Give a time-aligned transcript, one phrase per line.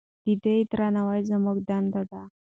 [0.25, 2.21] د ده درناوی زموږ دنده ده.